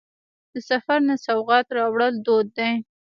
د 0.53 0.55
سفر 0.69 0.99
نه 1.09 1.15
سوغات 1.25 1.67
راوړل 1.77 2.13
دود 2.25 2.47
دی. 2.57 2.71